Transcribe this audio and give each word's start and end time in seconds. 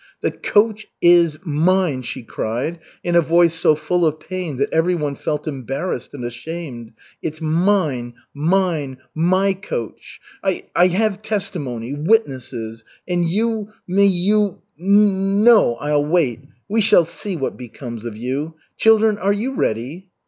"The 0.21 0.31
coach 0.31 0.87
is 0.99 1.37
mine!" 1.45 2.01
she 2.01 2.23
cried 2.23 2.79
in 3.03 3.15
a 3.15 3.21
voice 3.21 3.53
so 3.53 3.75
full 3.75 4.03
of 4.03 4.19
pain 4.19 4.57
that 4.57 4.73
everyone 4.73 5.13
felt 5.13 5.47
embarrassed 5.47 6.15
and 6.15 6.25
ashamed. 6.25 6.93
"It's 7.21 7.39
mine! 7.39 8.15
Mine! 8.33 8.97
My 9.13 9.53
coach! 9.53 10.19
I 10.43 10.63
I 10.75 10.87
have 10.87 11.21
testimony 11.21 11.93
witnesses. 11.93 12.83
And 13.07 13.29
you 13.29 13.67
may 13.87 14.07
you 14.07 14.63
No, 14.75 15.75
I'll 15.75 16.05
wait 16.07 16.45
We 16.67 16.81
shall 16.81 17.05
see 17.05 17.35
what 17.35 17.55
becomes 17.55 18.03
of 18.03 18.17
you. 18.17 18.55
Children, 18.77 19.19
are 19.19 19.33
you 19.33 19.53
ready?" 19.53 20.09